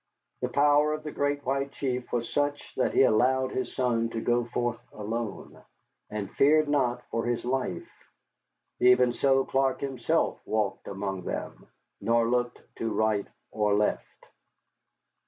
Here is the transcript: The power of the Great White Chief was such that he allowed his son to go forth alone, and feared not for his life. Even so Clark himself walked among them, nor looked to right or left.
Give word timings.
The 0.41 0.49
power 0.49 0.93
of 0.93 1.03
the 1.03 1.11
Great 1.11 1.45
White 1.45 1.73
Chief 1.73 2.11
was 2.11 2.33
such 2.33 2.73
that 2.73 2.95
he 2.95 3.03
allowed 3.03 3.51
his 3.51 3.75
son 3.75 4.09
to 4.09 4.19
go 4.19 4.43
forth 4.45 4.81
alone, 4.91 5.61
and 6.09 6.31
feared 6.31 6.67
not 6.67 7.03
for 7.11 7.27
his 7.27 7.45
life. 7.45 7.87
Even 8.79 9.13
so 9.13 9.45
Clark 9.45 9.79
himself 9.81 10.39
walked 10.43 10.87
among 10.87 11.25
them, 11.25 11.67
nor 12.01 12.27
looked 12.27 12.63
to 12.77 12.91
right 12.91 13.27
or 13.51 13.75
left. 13.75 14.25